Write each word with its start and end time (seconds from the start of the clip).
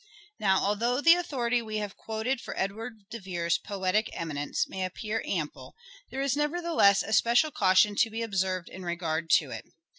Now 0.39 0.57
although 0.63 0.99
the 0.99 1.13
authority 1.13 1.61
we 1.61 1.77
have 1.77 1.95
quoted 1.95 2.41
for 2.41 2.55
Literary 2.55 2.63
Edward 2.63 3.09
de 3.11 3.19
Vere's 3.19 3.59
poetic 3.59 4.09
eminence 4.13 4.67
may 4.67 4.83
appear 4.83 5.23
ample 5.27 5.75
there 6.09 6.21
is 6.23 6.35
nevertheless 6.35 7.03
a 7.03 7.13
special 7.13 7.51
caution 7.51 7.95
to 7.97 8.09
be 8.09 8.23
observed 8.23 8.67
in 8.67 8.83
regard 8.83 9.29
to 9.37 9.51
it. 9.51 9.63